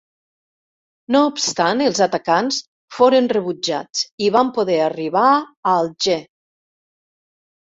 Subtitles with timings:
[1.15, 2.57] No obstant els atacants
[2.99, 5.39] foren rebutjats i van poder arribar a
[5.75, 6.19] Alger.